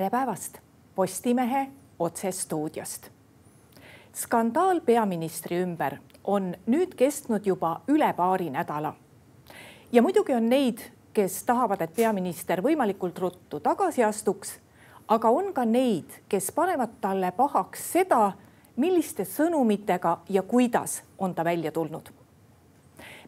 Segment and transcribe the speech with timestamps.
[0.00, 0.58] tere päevast
[0.94, 1.68] Postimehe
[1.98, 3.10] otsestuudiost.
[4.14, 8.94] skandaal peaministri ümber on nüüd kestnud juba üle paari nädala.
[9.92, 10.78] ja muidugi on neid,
[11.12, 14.58] kes tahavad, et peaminister võimalikult ruttu tagasi astuks.
[15.08, 18.32] aga on ka neid, kes panevad talle pahaks seda,
[18.76, 22.10] milliste sõnumitega ja kuidas on ta välja tulnud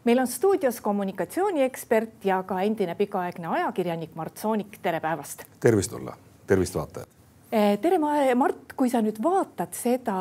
[0.03, 5.43] meil on stuudios kommunikatsiooniekspert ja ka endine pikaaegne ajakirjanik Mart Soonik, tere päevast.
[5.59, 7.09] tervist, Ulla, tervist vaatajad.
[7.53, 7.99] Eh, tere,
[8.35, 10.15] Mart, kui sa nüüd vaatad seda,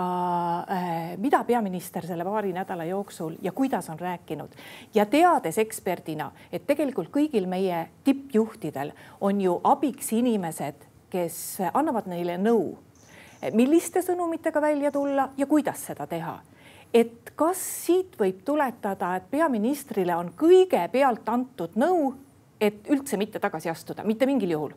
[0.68, 4.52] eh, mida peaminister selle paari nädala jooksul ja kuidas on rääkinud
[4.94, 12.36] ja teades eksperdina, et tegelikult kõigil meie tippjuhtidel on ju abiks inimesed, kes annavad neile
[12.36, 12.76] nõu,
[13.52, 16.38] milliste sõnumitega välja tulla ja kuidas seda teha
[16.94, 22.12] et kas siit võib tuletada, et peaministrile on kõigepealt antud nõu,
[22.60, 24.74] et üldse mitte tagasi astuda, mitte mingil juhul?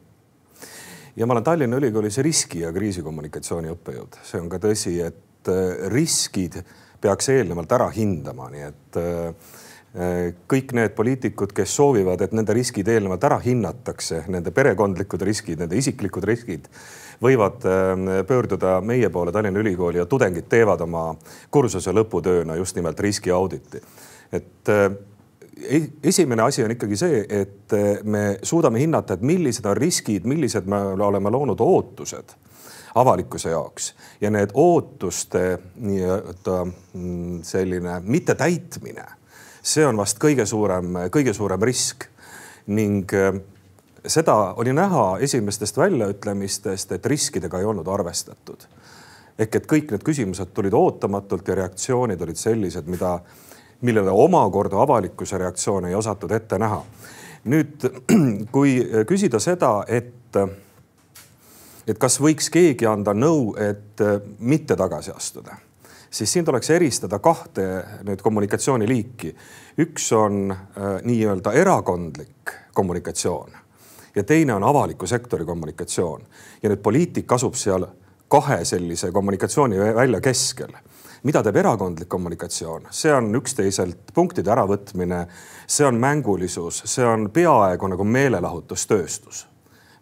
[1.16, 5.88] Ja ma olen Tallinna Ülikoolis riski ja kriisikommunikatsiooni õppejõud, see on ka tõsi, et äh,
[5.94, 6.60] riskid
[7.02, 9.56] peaks eelnevalt ära hindama, nii et äh,
[9.96, 10.20] äh,
[10.52, 15.80] kõik need poliitikud, kes soovivad, et nende riskid eelnevalt ära hinnatakse, nende perekondlikud riskid, nende
[15.80, 16.70] isiklikud riskid
[17.24, 17.64] võivad
[18.28, 21.14] pöörduda meie poole Tallinna Ülikooli ja tudengid teevad oma
[21.48, 23.80] kursuse lõputööna just nimelt riskiauditi.
[24.36, 24.72] et
[26.04, 30.68] esimene asi on ikkagi see, et äh, me suudame hinnata, et millised on riskid, millised
[30.70, 32.36] me oleme loonud ootused
[32.96, 39.06] avalikkuse jaoks ja need ootuste nii-öelda mm, selline mittetäitmine,
[39.64, 42.08] see on vast kõige suurem, kõige suurem risk
[42.68, 43.36] ning äh,
[44.08, 48.68] seda oli näha esimestest väljaütlemistest, et riskidega ei olnud arvestatud.
[49.40, 53.20] ehk et kõik need küsimused tulid ootamatult ja reaktsioonid olid sellised, mida,
[53.82, 56.84] millele omakorda avalikkuse reaktsioone ei osatud ette näha.
[57.46, 57.84] nüüd,
[58.56, 60.38] kui küsida seda, et,
[61.88, 64.02] et kas võiks keegi anda nõu, et
[64.40, 65.60] mitte tagasi astuda
[66.16, 69.36] siis siin tuleks eristada kahte nüüd kommunikatsiooniliiki.
[69.84, 73.52] üks on äh, nii-öelda erakondlik kommunikatsioon
[74.16, 76.22] ja teine on avaliku sektori kommunikatsioon.
[76.64, 77.88] ja nüüd poliitik asub seal
[78.28, 80.72] kahe sellise kommunikatsiooni välja keskel.
[81.26, 85.26] Mida teeb erakondlik kommunikatsioon, see on üksteiselt punktide äravõtmine,
[85.68, 89.48] see on mängulisus, see on peaaegu nagu meelelahutustööstus.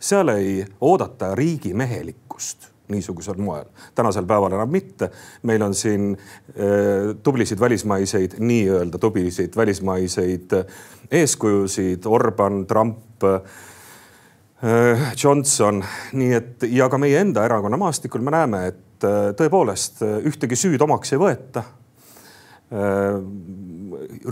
[0.03, 3.66] seal ei oodata riigimehelikkust niisugusel moel.
[3.95, 5.09] tänasel päeval enam mitte.
[5.44, 10.51] meil on siin äh, tublisid välismaiseid, nii-öelda tublisid välismaiseid
[11.12, 13.72] eeskujusid, Orban, Trump äh,, Äh,
[15.24, 15.84] Johnson,
[16.16, 20.56] nii et ja ka meie enda erakonna maastikul me näeme, et äh, tõepoolest äh, ühtegi
[20.56, 21.63] süüd omaks ei võeta.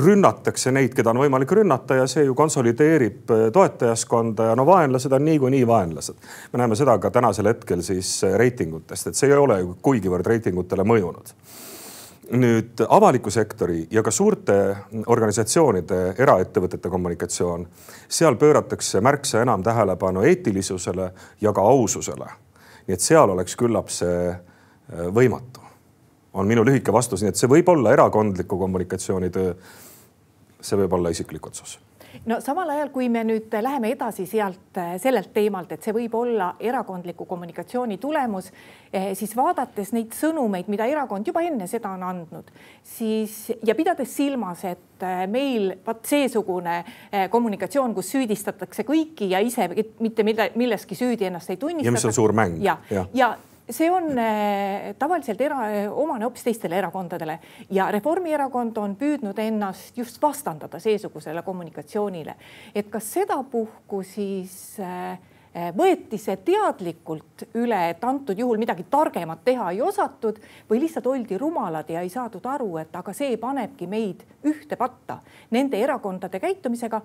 [0.02, 5.26] rünnatakse neid, keda on võimalik rünnata ja see ju konsolideerib toetajaskonda ja no vaenlased on
[5.28, 6.16] niikuinii vaenlased.
[6.54, 10.88] me näeme seda ka tänasel hetkel siis reitingutest, et see ei ole ju kuigivõrd reitingutele
[10.90, 11.36] mõjunud
[12.32, 14.56] nüüd avaliku sektori ja ka suurte
[15.12, 17.66] organisatsioonide, eraettevõtete kommunikatsioon,
[18.10, 21.12] seal pööratakse märksa enam tähelepanu eetilisusele
[21.42, 22.30] ja ka aususele.
[22.88, 24.40] nii et seal oleks küllap see äh,
[25.14, 25.62] võimatu,
[26.34, 29.54] on minu lühike vastus, nii et see võib olla erakondliku kommunikatsiooni töö.
[30.62, 31.80] see võib olla isiklik otsus
[32.26, 36.16] no samal ajal, kui me nüüd läheme edasi sealt äh, sellelt teemalt, et see võib
[36.18, 38.52] olla erakondliku kommunikatsiooni tulemus,
[38.94, 42.52] eh, siis vaadates neid sõnumeid, mida erakond juba enne seda on andnud,
[42.84, 46.82] siis ja pidades silmas, et äh, meil vaat seesugune
[47.32, 49.68] kommunikatsioon, kus süüdistatakse kõiki ja ise
[50.00, 51.88] mitte milleski süüdi ennast ei tunnistata.
[51.88, 52.60] ja mis on suur mäng.
[52.64, 53.34] ja, ja, ja
[53.72, 57.40] see on äh, tavaliselt era, omane hoopis teistele erakondadele
[57.72, 62.36] ja Reformierakond on püüdnud ennast just vastandada seesugusele kommunikatsioonile.
[62.76, 65.20] et kas sedapuhku siis äh,
[65.76, 70.40] võeti see teadlikult üle, et antud juhul midagi targemat teha ei osatud
[70.70, 75.20] või lihtsalt oldi rumalad ja ei saadud aru, et aga see panebki meid ühte patta
[75.52, 77.02] nende erakondade käitumisega,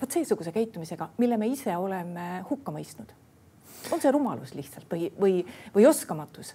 [0.00, 3.16] vot seesuguse käitumisega, mille me ise oleme hukka mõistnud
[3.92, 5.40] on see rumalus lihtsalt või, või,
[5.74, 6.54] või oskamatus?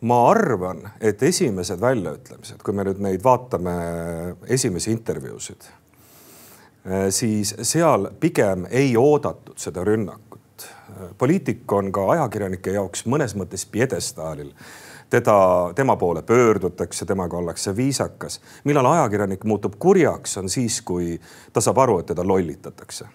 [0.00, 3.74] ma arvan, et esimesed väljaütlemised, kui me nüüd neid vaatame,
[4.48, 5.66] esimesi intervjuusid,
[6.86, 10.38] eh, siis seal pigem ei oodatud seda rünnakut.
[11.18, 14.50] poliitik on ka ajakirjanike jaoks mõnes mõttes pjedestaalil
[15.10, 18.40] teda, tema poole pöördutakse, temaga ollakse viisakas.
[18.64, 21.20] millal ajakirjanik muutub kurjaks, on siis, kui
[21.52, 23.06] ta saab aru, et teda lollitatakse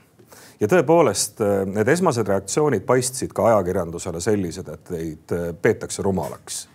[0.60, 6.66] ja tõepoolest äh, need esmased reaktsioonid paistsid ka ajakirjandusele sellised, et neid äh, peetakse rumalaks.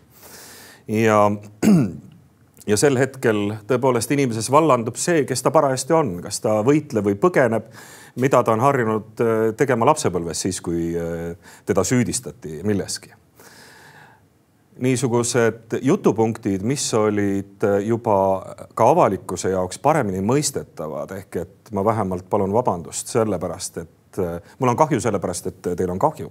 [0.88, 1.20] ja,
[2.70, 7.16] ja sel hetkel tõepoolest inimeses vallandub see, kes ta parajasti on, kas ta võitleb või
[7.20, 7.72] põgeneb,
[8.20, 10.92] mida ta on harjunud äh, tegema lapsepõlves, siis kui
[11.66, 13.14] teda süüdistati milleski.
[14.80, 18.16] Niisugused jutupunktid, mis olid äh, juba
[18.74, 24.20] ka avalikkuse jaoks paremini mõistetavad, ehk et ma vähemalt palun vabandust sellepärast, et
[24.58, 26.30] mul on kahju sellepärast, et teil on kahju.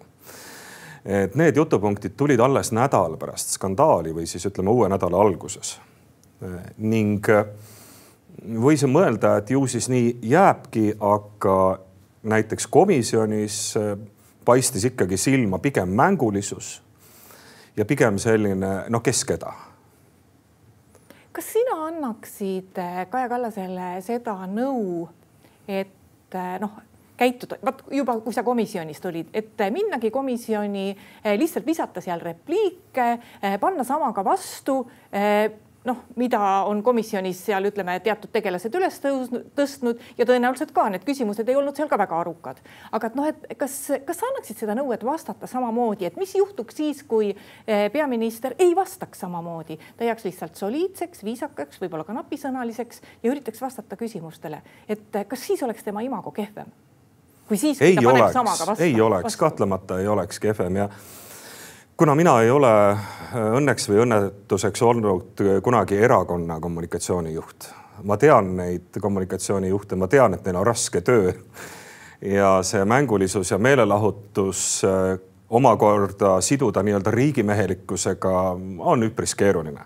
[1.05, 5.77] Et need jutupunktid tulid alles nädal pärast skandaali või siis ütleme uue nädala alguses.
[6.77, 7.45] Ning äh,
[8.39, 11.79] võisin mõelda, et ju siis nii jääbki, aga
[12.23, 13.95] näiteks komisjonis äh,
[14.45, 16.79] paistis ikkagi silma pigem mängulisus
[17.79, 19.53] ja pigem selline noh, kes keda.
[21.31, 25.07] kas sina annaksid äh, Kaja Kallasele seda nõu,
[25.69, 26.81] et noh,
[27.19, 30.91] käituda, vot juba, kui sa komisjonist olid, et minnagi komisjoni
[31.39, 33.07] lihtsalt visata seal repliike,
[33.61, 34.81] panna samaga vastu
[35.87, 41.05] noh, mida on komisjonis seal ütleme, teatud tegelased üles tõusnud, tõstnud ja tõenäoliselt ka need
[41.07, 42.59] küsimused ei olnud seal ka väga arukad.
[42.91, 46.35] aga et noh, et kas, kas sa annaksid seda nõu, et vastata samamoodi, et mis
[46.35, 52.17] juhtuks siis, kui eh, peaminister ei vastaks samamoodi, ta jääks lihtsalt soliidseks, viisakaks, võib-olla ka
[52.17, 56.69] napisõnaliseks ja üritaks vastata küsimustele, et eh, kas siis oleks tema imago kehvem?
[57.49, 58.83] kui siis, kui ei ta paneb oleks, samaga vastu.
[58.83, 60.89] ei oleks, kahtlemata ei oleks kehvem ja
[61.99, 67.65] kuna mina ei ole äh, õnneks või õnnetuseks olnud kunagi erakonna kommunikatsioonijuht,
[68.07, 71.33] ma tean neid kommunikatsioonijuhte, ma tean, et neil on raske töö.
[72.37, 75.19] ja see mängulisus ja meelelahutus äh,
[75.49, 78.33] omakorda siduda nii-öelda riigimehelikkusega
[78.79, 79.83] on üpris keeruline.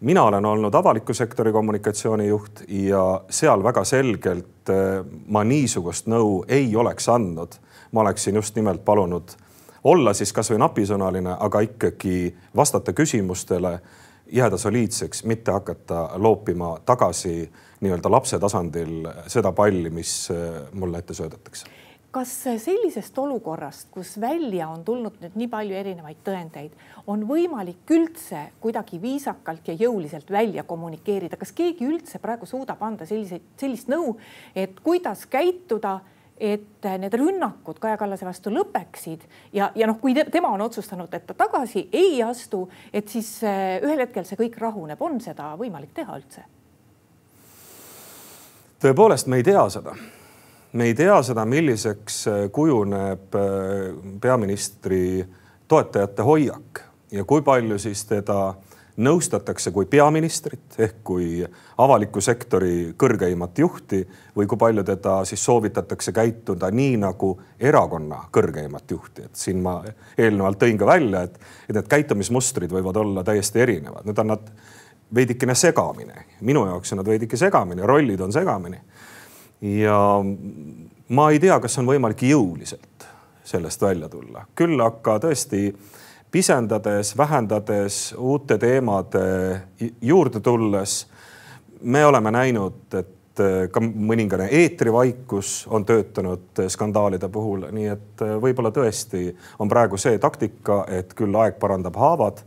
[0.00, 6.76] mina olen olnud avaliku sektori kommunikatsioonijuht ja seal väga selgelt äh, ma niisugust nõu ei
[6.76, 7.54] oleks andnud.
[7.92, 9.45] ma oleksin just nimelt palunud
[9.86, 13.78] olla siis kasvõi napisõnaline, aga ikkagi vastata küsimustele,
[14.32, 17.38] jääda soliidseks, mitte hakata loopima tagasi
[17.80, 21.70] nii-öelda lapse tasandil seda palli, mis äh, mulle ette söödetakse.
[22.16, 22.30] Kas
[22.64, 26.72] sellisest olukorrast, kus välja on tulnud nüüd nii palju erinevaid tõendeid,
[27.12, 33.04] on võimalik üldse kuidagi viisakalt ja jõuliselt välja kommunikeerida, kas keegi üldse praegu suudab anda
[33.06, 34.16] selliseid, sellist nõu,
[34.56, 35.98] et kuidas käituda
[36.40, 39.24] et need rünnakud Kaja Kallase vastu lõpeksid
[39.56, 43.78] ja, ja noh, kui tema on otsustanud, et ta tagasi ei astu, et siis eh,
[43.84, 46.44] ühel hetkel see kõik rahuneb, on seda võimalik teha üldse?
[48.82, 49.96] tõepoolest, me ei tea seda.
[50.72, 53.88] me ei tea seda, milliseks eh, kujuneb eh,
[54.20, 55.24] peaministri
[55.68, 58.54] toetajate hoiak ja kui palju siis teda
[58.96, 61.44] nõustatakse kui peaministrit ehk kui
[61.82, 64.00] avaliku sektori kõrgeimat juhti
[64.36, 69.78] või kui palju teda siis soovitatakse käituda nii nagu erakonna kõrgeimat juhti, et siin ma
[70.18, 71.36] eelnevalt tõin ka välja, et,
[71.68, 74.48] et need käitumismustrid võivad olla täiesti erinevad, nüüd on nad
[75.14, 78.80] veidikene segamini, minu jaoks on nad veidike segamini, rollid on segamini.
[79.60, 79.98] ja
[81.08, 83.06] ma ei tea, kas on võimalik jõuliselt
[83.46, 85.68] sellest välja tulla, küll aga tõesti
[86.36, 89.60] pisendades, vähendades, uute teemade
[90.00, 91.06] juurde tulles.
[91.80, 98.34] me oleme näinud, et äh, ka mõningane eetrivaikus on töötanud skandaalide puhul, nii et äh,
[98.42, 102.42] võib-olla tõesti on praegu see taktika, et küll aeg parandab haavad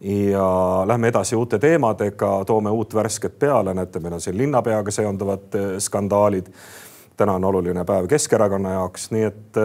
[0.00, 0.46] ja
[0.86, 5.68] lähme edasi uute teemadega, toome uut värsket peale, näete, meil on siin linnapeaga seonduvad äh,
[5.78, 6.50] skandaalid.
[7.16, 9.62] täna on oluline päev Keskerakonna jaoks, nii et,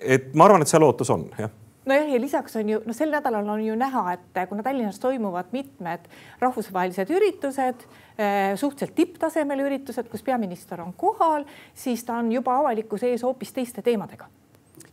[0.00, 3.12] et ma arvan, et see lootus on, jah nojah, ja lisaks on ju noh, sel
[3.12, 6.08] nädalal on ju näha, et kuna Tallinnas toimuvad mitmed
[6.40, 7.86] rahvusvahelised üritused,
[8.18, 11.44] eh, suhteliselt tipptasemel üritused, kus peaminister on kohal,
[11.74, 14.26] siis ta on juba avalikkuse ees hoopis teiste teemadega.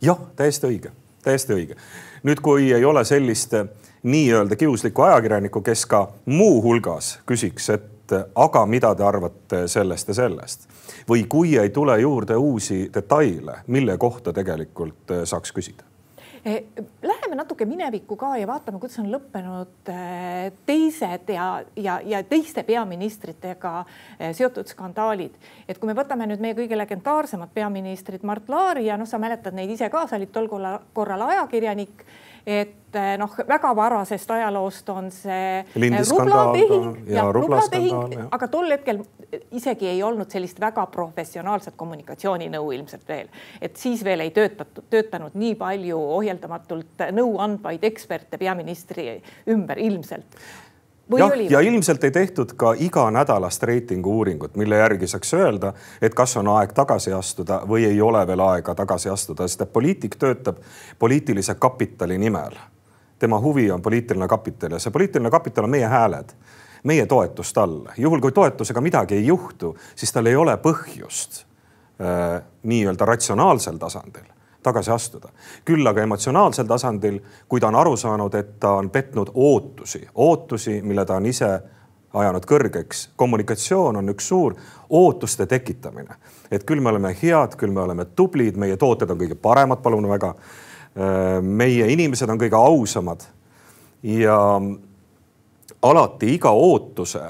[0.00, 0.90] jah, täiesti õige,
[1.22, 1.76] täiesti õige.
[2.22, 3.68] nüüd, kui ei ole sellist eh,
[4.02, 10.68] nii-öelda kiuslikku ajakirjanikku, kes ka muuhulgas küsiks, et aga mida te arvate sellest ja sellest
[11.08, 15.97] või kui ei tule juurde uusi detaile, mille kohta tegelikult eh, saaks küsida Eh,
[16.44, 22.62] läheme natuke minevikku ka ja vaatame, kuidas on lõppenud eh, teised ja, ja, ja teiste
[22.68, 23.74] peaministritega
[24.18, 25.34] eh, seotud skandaalid.
[25.68, 29.56] et kui me võtame nüüd meie kõige legendaarsemad peaministrid Mart Laari ja noh, sa mäletad
[29.56, 30.48] neid ise ka, sa olid tol
[30.92, 32.06] korral ajakirjanik
[32.48, 38.70] et eh, noh, väga varasest ajaloost on see eh, rublatehing ja, ja rublatehing, aga tol
[38.72, 39.02] hetkel
[39.50, 43.28] isegi ei olnud sellist väga professionaalset kommunikatsiooninõu ilmselt veel,
[43.60, 49.10] et siis veel ei töötatud, töötanud nii palju ohjeldamatult nõu andvaid eksperte peaministri
[49.50, 50.40] ümber ilmselt.
[51.16, 55.72] Jah, ja ilmselt ei tehtud ka iganädalast reitingu uuringut, mille järgi saaks öelda,
[56.04, 59.72] et kas on aeg tagasi astuda või ei ole veel aega tagasi astuda, sest et
[59.72, 60.60] poliitik töötab
[60.98, 62.58] poliitilise kapitali nimel.
[63.18, 66.36] Tema huvi on poliitiline kapital ja see poliitiline kapital on meie hääled,
[66.84, 67.92] meie toetus talle.
[67.96, 71.44] juhul kui toetusega midagi ei juhtu, siis tal ei ole põhjust
[72.00, 74.28] äh, nii-öelda ratsionaalsel tasandil
[74.62, 75.28] tagasi astuda.
[75.64, 80.80] küll aga emotsionaalsel tasandil, kui ta on aru saanud, et ta on petnud ootusi, ootusi,
[80.82, 81.50] mille ta on ise
[82.14, 83.08] ajanud kõrgeks.
[83.16, 84.56] kommunikatsioon on üks suur
[84.90, 86.16] ootuste tekitamine,
[86.50, 90.08] et küll me oleme head, küll me oleme tublid, meie tooted on kõige paremad, palun
[90.08, 90.34] väga.
[91.42, 93.22] meie inimesed on kõige ausamad
[94.02, 94.38] ja
[95.82, 97.26] alati iga ootuse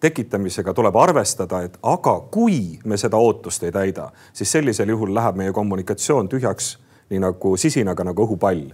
[0.00, 5.36] tekitamisega tuleb arvestada, et aga kui me seda ootust ei täida, siis sellisel juhul läheb
[5.36, 6.78] meie kommunikatsioon tühjaks,
[7.10, 8.70] nii nagu sisinaga nagu õhupall.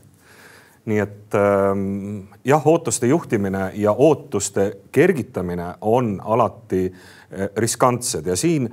[0.86, 8.70] Nii et ähm, jah, ootuste juhtimine ja ootuste kergitamine on alati äh, riskantsed ja siin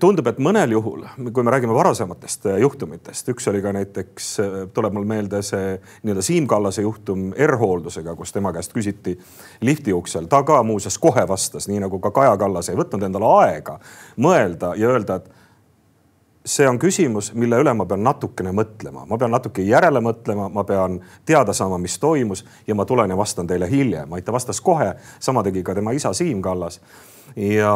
[0.00, 1.02] tundub, et mõnel juhul,
[1.34, 5.74] kui me räägime varasematest äh, juhtumitest, üks oli ka näiteks, äh, tuleb mul meelde see
[6.06, 9.16] nii-öelda Siim Kallase juhtum R-hooldusega, kus tema käest küsiti
[9.66, 13.32] lifti uksel, ta ka muuseas kohe vastas, nii nagu ka Kaja Kallas ei võtnud endale
[13.42, 13.80] aega
[14.22, 15.45] mõelda ja öelda, et
[16.46, 20.62] see on küsimus, mille üle ma pean natukene mõtlema, ma pean natuke järele mõtlema, ma
[20.64, 24.14] pean teada saama, mis toimus ja ma tulen ja vastan teile hiljem.
[24.24, 26.80] ta vastas kohe, sama tegi ka tema isa Siim Kallas.
[27.36, 27.74] ja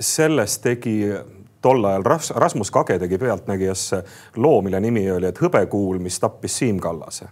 [0.00, 1.08] sellest tegi
[1.60, 4.04] tol ajal Ras Rasmus Kage tegi Pealtnägijasse
[4.36, 7.28] loo, mille nimi oli, et hõbekuul, mis tappis Siim Kallase.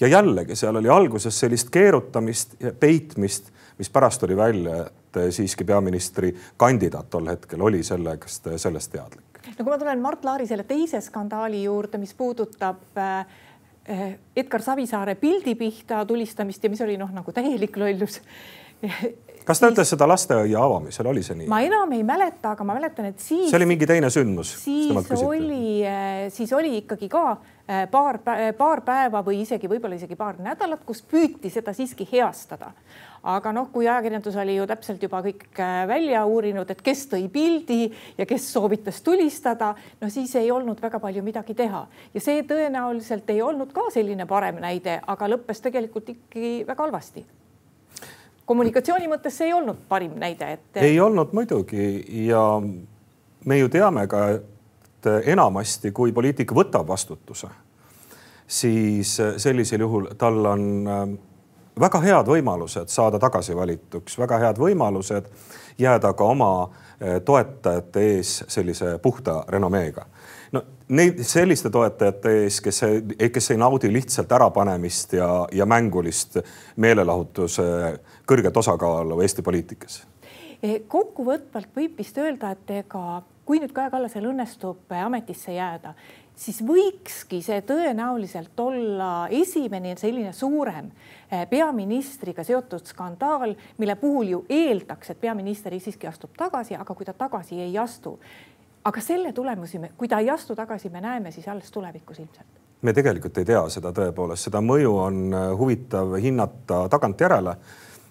[0.00, 5.64] ja jällegi seal oli alguses sellist keerutamist ja peitmist, mis pärast tuli välja, et siiski
[5.64, 10.66] peaministri kandidaat tol hetkel oli sellest, sellest teadlik no kui ma tulen Mart Laari selle
[10.68, 13.26] teise skandaali juurde, mis puudutab äh,
[13.88, 14.06] äh,
[14.36, 18.20] Edgar Savisaare pildi pihta tulistamist ja mis oli noh, nagu täielik lollus
[19.44, 21.48] kas ta ütles seda lasteaia avamisel, oli see nii?
[21.50, 23.48] ma enam ei mäleta, aga ma mäletan, et siis.
[23.50, 24.54] see oli mingi teine sündmus.
[24.64, 27.24] siis oli, äh, siis oli ikkagi ka
[27.90, 28.18] paar,
[28.58, 32.72] paar päeva või isegi võib-olla isegi paar nädalat, kus püüti seda siiski heastada
[33.22, 37.26] aga noh, kui ajakirjandus oli ju täpselt juba kõik äh, välja uurinud, et kes tõi
[37.32, 41.84] pildi ja kes soovitas tulistada, no siis ei olnud väga palju midagi teha
[42.14, 47.26] ja see tõenäoliselt ei olnud ka selline parem näide, aga lõppes tegelikult ikkagi väga halvasti
[48.50, 50.80] kommunikatsiooni mõttes see ei olnud parim näide, et.
[50.82, 51.86] ei olnud muidugi
[52.26, 52.42] ja
[53.44, 57.48] me ju teame ka, et enamasti, kui poliitik võtab vastutuse,
[58.50, 60.64] siis sellisel juhul tal on
[61.80, 65.30] väga head võimalused saada tagasi valituks, väga head võimalused
[65.78, 66.52] jääda ka oma
[67.00, 70.06] eh, toetajate ees sellise puhta renomeega.
[70.52, 72.80] no neid selliste toetajate ees, kes,
[73.32, 76.40] kes ei naudi lihtsalt ärapanemist ja, ja mängulist
[76.76, 80.02] meelelahutuse kõrget osakaalu Eesti poliitikas
[80.62, 85.94] eh, kokkuvõtvalt võib vist öelda, et ega kui nüüd Kaja Kallasel õnnestub ametisse jääda,
[86.40, 90.88] siis võikski see tõenäoliselt olla esimene selline suurem
[91.30, 97.08] eh, peaministriga seotud skandaal, mille puhul ju eeldaks, et peaminister siiski astub tagasi, aga kui
[97.08, 98.16] ta tagasi ei astu,
[98.84, 102.58] aga selle tulemusi, kui ta ei astu tagasi, me näeme siis alles tulevikus ilmselt.
[102.80, 107.56] Me tegelikult ei tea seda tõepoolest, seda mõju on eh, huvitav hinnata tagantjärele.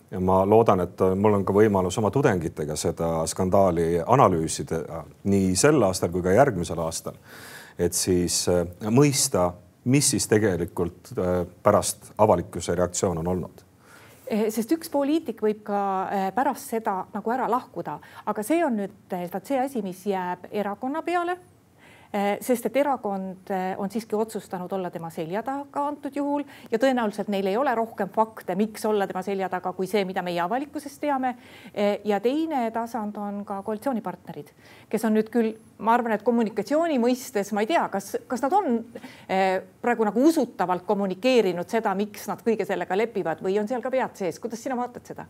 [0.10, 5.86] Ja ma loodan, et mul on ka võimalus oma tudengitega seda skandaali analüüsida nii sel
[5.86, 7.20] aastal kui ka järgmisel aastal
[7.80, 9.54] et siis äh, mõista,
[9.90, 13.66] mis siis tegelikult äh, pärast avalikkuse reaktsioon on olnud.
[14.30, 17.98] Eh, sest üks poliitik võib ka äh, pärast seda nagu ära lahkuda,
[18.30, 21.40] aga see on nüüd vaat see asi, mis jääb erakonna peale
[22.42, 27.30] sest et erakond eh, on siiski otsustanud olla tema selja taga antud juhul ja tõenäoliselt
[27.30, 30.98] neil ei ole rohkem fakte, miks olla tema selja taga, kui see, mida meie avalikkuses
[30.98, 31.36] teame.
[31.74, 34.50] Eh, ja teine tasand on ka koalitsioonipartnerid,
[34.90, 35.54] kes on nüüd küll,
[35.86, 38.82] ma arvan, et kommunikatsiooni mõistes ma ei tea, kas, kas nad on
[39.82, 44.18] praegu nagu usutavalt kommunikeerinud seda, miks nad kõige sellega lepivad või on seal ka pead
[44.18, 45.28] sees, kuidas sina vaatad seda?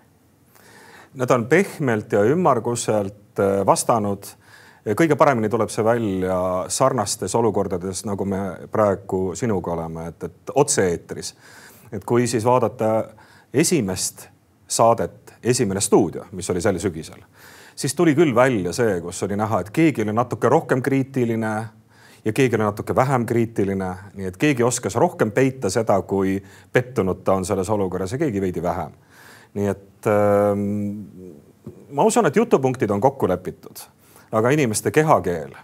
[1.20, 4.32] Nad on pehmelt ja ümmarguselt vastanud
[4.98, 6.40] kõige paremini tuleb see välja
[6.72, 8.42] sarnastes olukordades, nagu me
[8.72, 11.34] praegu sinuga oleme, et, et otse-eetris.
[11.92, 13.04] et kui siis vaadata
[13.54, 14.28] esimest
[14.68, 17.22] saadet Esimene stuudio, mis oli sel sügisel,
[17.76, 21.52] siis tuli küll välja see, kus oli näha, et keegi oli natuke rohkem kriitiline
[22.26, 26.36] ja keegi oli natuke vähem kriitiline, nii et keegi oskas rohkem peita seda, kui
[26.74, 28.92] pettunud ta on selles olukorras ja keegi veidi vähem.
[29.54, 30.60] nii et ähm,
[31.96, 33.80] ma usun, et jutupunktid on kokku lepitud
[34.32, 35.56] aga inimeste kehakeel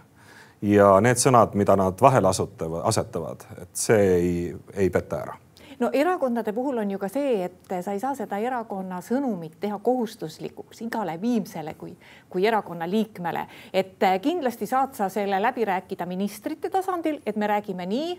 [0.62, 4.30] ja need sõnad, mida nad vahele asutavad, asetavad, et see ei,
[4.74, 5.36] ei peta ära.
[5.78, 9.76] No erakondade puhul on ju ka see, et sa ei saa seda erakonna sõnumit teha
[9.84, 11.92] kohustuslikuks igale viimsele kui,
[12.32, 13.42] kui erakonna liikmele,
[13.76, 18.16] et kindlasti saad sa selle läbi rääkida ministrite tasandil, et me räägime nii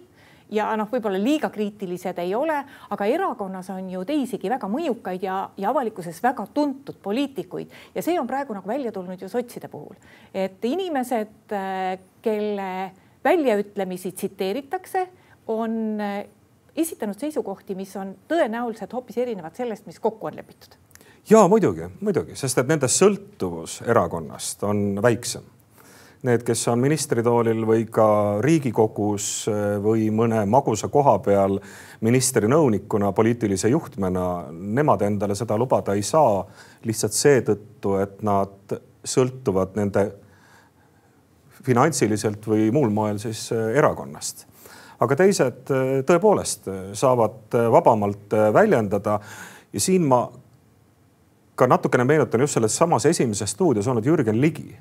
[0.54, 2.58] ja noh, võib-olla liiga kriitilised ei ole,
[2.94, 7.74] aga erakonnas on ju teisigi väga mõjukaid ja, ja avalikkuses väga tuntud poliitikuid.
[7.96, 9.98] Ja see on praegu nagu välja tulnud ju sotside puhul,
[10.34, 12.72] et inimesed, äh, kelle
[13.24, 15.08] väljaütlemisi tsiteeritakse,
[15.52, 16.24] on äh,
[16.78, 20.78] esitanud seisukohti, mis on tõenäoliselt hoopis erinevad sellest, mis kokku on lepitud.
[21.28, 25.57] Ja muidugi, muidugi, sest et nende sõltuvus erakonnast on väiksem
[26.28, 28.08] need, kes on ministritoolil või ka
[28.44, 31.58] Riigikogus eh, või mõne magusa koha peal
[32.06, 36.44] ministri nõunikuna, poliitilise juhtmena, nemad endale seda lubada ei saa
[36.88, 40.06] lihtsalt seetõttu, et nad sõltuvad nende
[41.68, 44.46] finantsiliselt või muul moel siis eh, erakonnast.
[45.00, 49.20] aga teised eh, tõepoolest saavad vabamalt väljendada
[49.74, 50.26] ja siin ma
[51.58, 54.78] ka natukene meenutan just selles samas Esimeses stuudios olnud Jürgen Ligi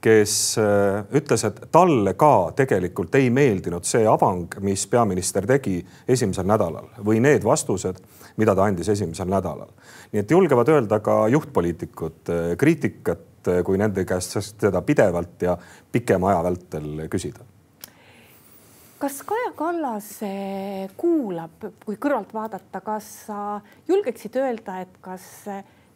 [0.00, 5.78] kes äh, ütles, et talle ka tegelikult ei meeldinud see avang, mis peaminister tegi
[6.08, 8.00] esimesel nädalal või need vastused,
[8.40, 9.68] mida ta andis esimesel nädalal.
[10.12, 15.58] nii et julgevad öelda ka juhtpoliitikud äh, kriitikat, äh, kui nende käest seda pidevalt ja
[15.92, 17.46] pikema aja vältel küsida
[19.00, 20.08] kas Kaja Kallas
[21.00, 23.38] kuulab, kui kõrvalt vaadata, kas sa
[23.88, 25.24] julgeksid öelda, et kas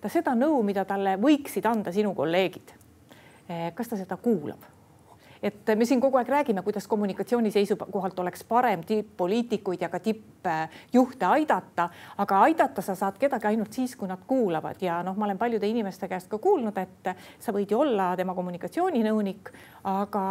[0.01, 2.73] ta seda nõu, mida talle võiksid anda sinu kolleegid
[3.75, 4.63] kas ta seda kuulab?
[5.45, 11.27] et me siin kogu aeg räägime, kuidas kommunikatsiooni seisukohalt oleks parem tipp-poliitikuid ja ka tippjuhte
[11.29, 15.39] aidata, aga aidata sa saad kedagi ainult siis, kui nad kuulavad ja noh, ma olen
[15.39, 19.53] paljude inimeste käest ka kuulnud, et sa võid ju olla tema kommunikatsiooninõunik,
[19.93, 20.25] aga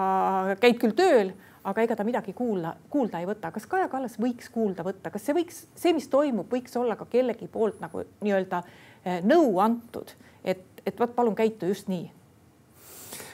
[0.63, 1.29] käid küll tööl,
[1.63, 3.53] aga ega ta midagi kuula, kuulda ei võta.
[3.53, 7.05] kas Kaja Kallas võiks kuulda võtta, kas see võiks, see, mis toimub, võiks olla ka
[7.05, 8.65] kellegi poolt nagu nii-öelda
[9.05, 12.09] eh, nõu antud, et, et vot palun käitu just nii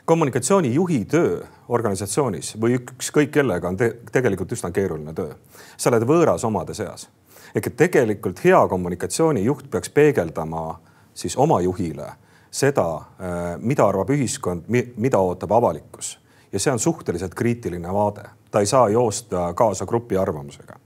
[0.09, 5.35] kommunikatsioonijuhi töö organisatsioonis või ükskõik kellega on te tegelikult üsna keeruline töö.
[5.77, 7.09] sa oled võõras omade seas.
[7.55, 10.79] ehk et tegelikult hea kommunikatsioonijuht peaks peegeldama
[11.13, 12.07] siis oma juhile
[12.51, 14.65] seda, äh, mida arvab ühiskond,
[14.97, 16.17] mida ootab avalikkus.
[16.51, 20.79] ja see on suhteliselt kriitiline vaade, ta ei saa joosta kaasa grupi arvamusega.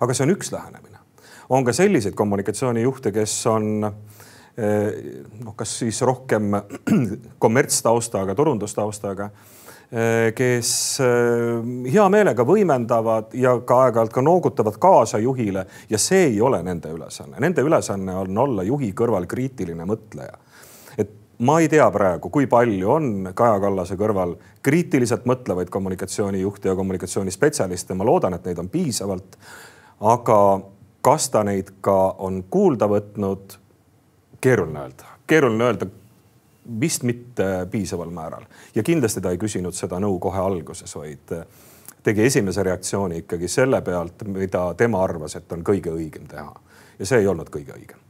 [0.00, 0.98] aga see on üks lähenemine.
[1.48, 3.94] on ka selliseid kommunikatsioonijuhte, kes on Eh,
[4.56, 6.52] noh, kas siis rohkem
[7.44, 9.30] kommertstaustaga, turundustaustaga,
[9.92, 10.72] eh, kes
[11.04, 16.62] eh, hea meelega võimendavad ja ka aeg-ajalt ka noogutavad kaasa juhile ja see ei ole
[16.66, 17.38] nende ülesanne.
[17.40, 20.36] Nende ülesanne on olla juhi kõrval kriitiline mõtleja.
[21.40, 27.94] ma ei tea praegu, kui palju on Kaja Kallase kõrval kriitiliselt mõtlevaid kommunikatsioonijuhte ja kommunikatsioonispetsialiste,
[27.94, 29.38] ma loodan, et neid on piisavalt.
[30.00, 30.60] aga
[31.00, 33.56] kas ta neid ka on kuulda võtnud
[34.40, 35.86] keeruline öelda, keeruline öelda
[36.80, 38.44] vist mitte piisaval määral.
[38.74, 41.46] Ja kindlasti ta ei küsinud seda nõu kohe alguses, vaid äh,
[42.02, 46.54] tegi esimese reaktsiooni ikkagi selle pealt, mida tema arvas, et on kõige õigem teha.
[46.98, 48.06] Ja see ei olnud kõige õigem.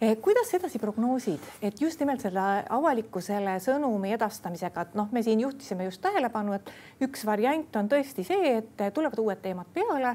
[0.00, 5.40] Eh, kuidas edasi prognoosid, et just nimelt selle avalikkusele sõnumi edastamisega, et noh, me siin
[5.40, 6.68] juhtisime just tähelepanu, et
[7.06, 10.12] üks variant on tõesti see, et tulevad uued teemad peale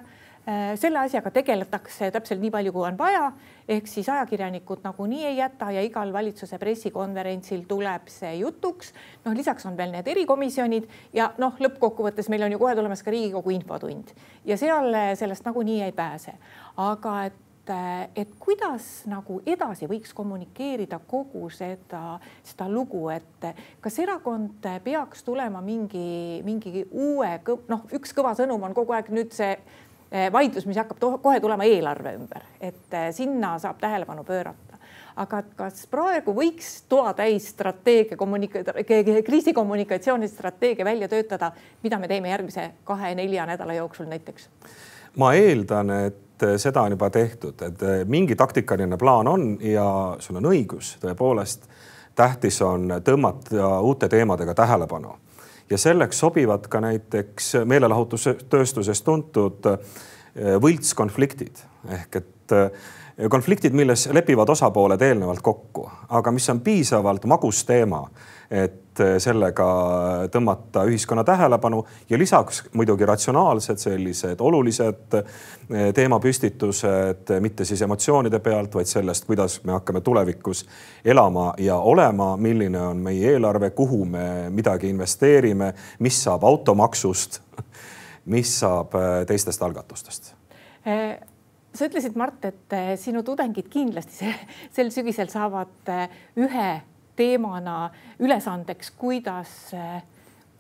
[0.76, 3.28] selle asjaga tegeletakse täpselt nii palju, kui on vaja,
[3.70, 8.94] ehk siis ajakirjanikud nagunii ei jäta ja igal valitsuse pressikonverentsil tuleb see jutuks.
[9.26, 13.14] noh, lisaks on veel need erikomisjonid ja noh, lõppkokkuvõttes meil on ju kohe tulemas ka
[13.14, 16.34] Riigikogu infotund ja seal sellest nagunii ei pääse.
[16.78, 17.40] aga et
[18.16, 23.46] et kuidas nagu edasi võiks kommunikeerida kogu seda, seda lugu, et
[23.82, 27.30] kas erakond peaks tulema mingi, mingi uue,
[27.70, 29.54] noh, üks kõva sõnum on kogu aeg nüüd see
[30.12, 34.78] vaidlus, mis hakkab kohe tulema eelarve ümber, et eh, sinna saab tähelepanu pöörata.
[35.16, 38.64] aga kas praegu võiks toatäis strateegia kommunika-,
[39.26, 41.52] kriisikommunikatsiooni strateegia välja töötada,
[41.84, 44.50] mida me teeme järgmise kahe-nelja nädala jooksul näiteks?
[45.16, 50.40] ma eeldan, et seda on juba tehtud, et eh, mingi taktikaline plaan on ja sul
[50.40, 51.68] on õigus, tõepoolest
[52.16, 55.16] tähtis on tõmmata uute teemadega tähelepanu
[55.72, 61.64] ja selleks sobivad ka näiteks meelelahutustööstuses tuntud eh, võltskonfliktid.
[61.98, 68.04] Ehk et eh, konfliktid, milles lepivad osapooled eelnevalt kokku, aga mis on piisavalt magus teema,
[68.52, 69.68] et eh, sellega
[70.32, 78.76] tõmmata ühiskonna tähelepanu ja lisaks muidugi ratsionaalsed sellised olulised eh, teemapüstitused, mitte siis emotsioonide pealt,
[78.76, 80.66] vaid sellest, kuidas me hakkame tulevikus
[81.06, 87.42] elama ja olema, milline on meie eelarve, kuhu me midagi investeerime, mis saab automaksust,
[88.36, 90.34] mis saab eh, teistest algatustest.
[91.72, 94.28] Sa ütlesid, Mart, et sinu tudengid kindlasti
[94.76, 95.88] sel sügisel saavad
[96.36, 96.72] ühe
[97.22, 97.78] teemana
[98.20, 99.56] ülesandeks, kuidas,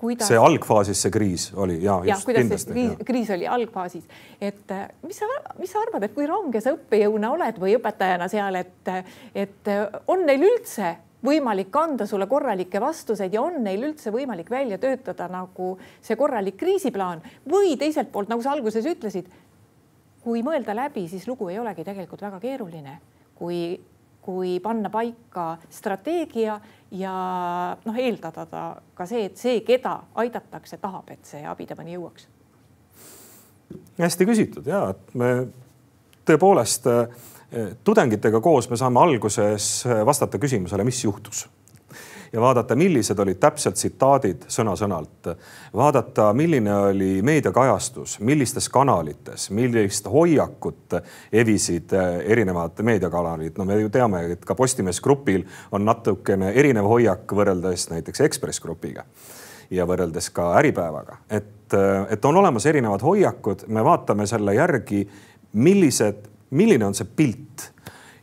[0.01, 0.29] kuidas.
[0.29, 1.81] see algfaasis see kriis oli.
[1.83, 4.09] Ja, ja just kindlasti, kriis, kriis oli algfaasis,
[4.41, 8.29] et äh, mis sa, mis sa arvad, et kui range sa õppejõuna oled või õpetajana
[8.31, 8.91] seal, et,
[9.35, 9.73] et
[10.07, 10.95] on neil üldse
[11.25, 16.57] võimalik anda sulle korralikke vastuseid ja on neil üldse võimalik välja töötada nagu see korralik
[16.57, 17.21] kriisiplaan?
[17.49, 19.29] Või teiselt poolt, nagu sa alguses ütlesid,
[20.23, 22.97] kui mõelda läbi, siis lugu ei olegi tegelikult väga keeruline,
[23.37, 23.79] kui
[24.21, 26.59] kui panna paika strateegia
[26.91, 27.13] ja
[27.85, 32.27] noh, eeldada ta ka see, et see, keda aidatakse, tahab, et see abi temani jõuaks.
[33.97, 35.31] hästi küsitud ja et me
[36.25, 39.71] tõepoolest eh, tudengitega koos me saame alguses
[40.05, 41.47] vastata küsimusele, mis juhtus
[42.33, 45.31] ja vaadata, millised olid täpselt tsitaadid sõna-sõnalt.
[45.75, 50.95] vaadata, milline oli meediakajastus, millistes kanalites, millist hoiakut
[51.31, 53.57] evisid eh, erinevad meediakanalid.
[53.57, 58.59] no me ju teame, et ka Postimees Grupil on natukene erinev hoiak võrreldes näiteks Ekspress
[58.59, 59.05] Grupiga
[59.71, 65.07] ja võrreldes ka Äripäevaga, et, eh, et on olemas erinevad hoiakud, me vaatame selle järgi,
[65.53, 67.71] millised, milline on see pilt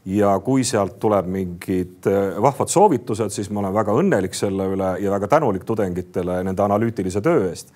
[0.09, 4.94] ja kui sealt tuleb mingid äh, vahvad soovitused, siis ma olen väga õnnelik selle üle
[5.03, 7.75] ja väga tänulik tudengitele nende analüütilise töö eest.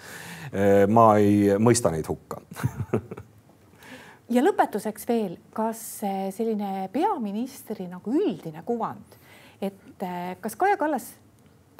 [0.52, 2.40] Äh, ma ei mõista neid hukka
[4.36, 5.82] ja lõpetuseks veel, kas
[6.36, 9.18] selline peaministri nagu üldine kuvand,
[9.60, 11.12] et äh, kas Kaja Kallas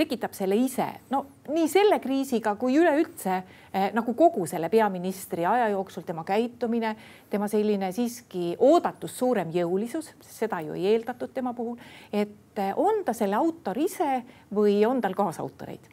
[0.03, 5.69] tekitab selle ise, no nii selle kriisiga kui üleüldse eh, nagu kogu selle peaministri aja
[5.73, 6.95] jooksul tema käitumine,
[7.31, 11.79] tema selline siiski oodatust suurem jõulisus, seda ju ei eeldatud tema puhul.
[12.13, 14.23] et eh, on ta selle autor ise
[14.55, 15.91] või on tal kaasautoreid?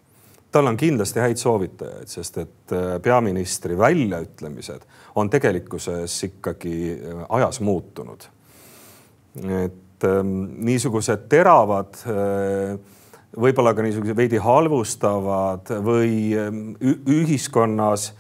[0.52, 6.78] tal on kindlasti häid soovitajaid, sest et eh, peaministri väljaütlemised on tegelikkuses ikkagi
[7.30, 8.30] ajas muutunud.
[9.40, 12.80] et ähm, niisugused teravad äh,
[13.38, 18.12] võib-olla ka niisugused veidi halvustavad või ähm, ühiskonnas,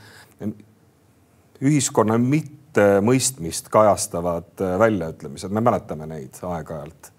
[1.60, 7.12] ühiskonna mittemõistmist kajastavad äh, väljaütlemised, me mäletame neid aeg-ajalt.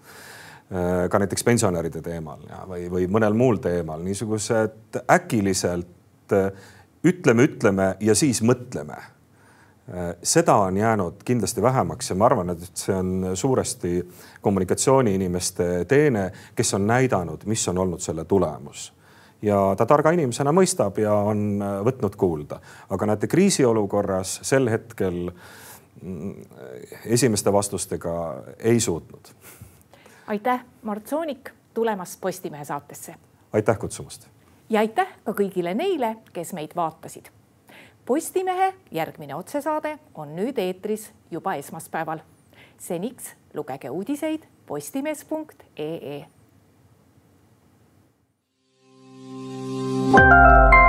[0.71, 6.69] Äh, ka näiteks pensionäride teemal ja, või, või mõnel muul teemal, niisugused äkiliselt äh,
[7.03, 9.01] ütleme, ütleme ja siis mõtleme
[10.23, 14.07] seda on jäänud kindlasti vähemaks ja ma arvan, et see on suuresti
[14.41, 18.91] kommunikatsiooniinimeste teene, kes on näidanud, mis on olnud selle tulemus
[19.41, 25.31] ja ta targa inimesena mõistab ja on äh, võtnud kuulda, aga näete kriisiolukorras sel hetkel
[26.01, 26.35] mm,
[27.05, 28.13] esimeste vastustega
[28.59, 29.33] ei suutnud.
[30.27, 33.15] aitäh, Mart Soonik tulemast Postimehe saatesse.
[33.53, 34.27] aitäh kutsumast.
[34.69, 37.31] ja aitäh ka kõigile neile, kes meid vaatasid
[38.05, 42.19] Postimehe järgmine otsesaade on nüüd eetris juba esmaspäeval.
[42.77, 46.25] seniks lugege uudiseid postimees.ee.
[50.11, 50.80] thank you